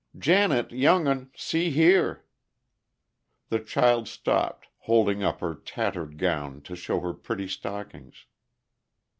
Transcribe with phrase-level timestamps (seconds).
[0.17, 1.29] "Janet, young un!
[1.35, 2.25] See here!"
[3.49, 8.25] The child stopped, holding up her tattered gown to show her pretty stockings.